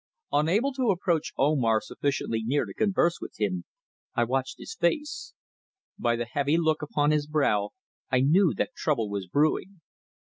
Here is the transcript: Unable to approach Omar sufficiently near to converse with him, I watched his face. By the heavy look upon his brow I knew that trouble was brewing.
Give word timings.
Unable 0.31 0.73
to 0.73 0.89
approach 0.89 1.31
Omar 1.37 1.79
sufficiently 1.79 2.41
near 2.43 2.65
to 2.65 2.73
converse 2.73 3.19
with 3.21 3.39
him, 3.39 3.65
I 4.15 4.23
watched 4.23 4.57
his 4.57 4.73
face. 4.73 5.35
By 5.99 6.15
the 6.15 6.25
heavy 6.25 6.57
look 6.57 6.81
upon 6.81 7.11
his 7.11 7.27
brow 7.27 7.69
I 8.09 8.21
knew 8.21 8.55
that 8.55 8.73
trouble 8.73 9.11
was 9.11 9.27
brewing. 9.27 9.81